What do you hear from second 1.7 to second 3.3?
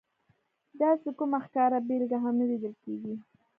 بېلګه هم نه لیدل کېږي.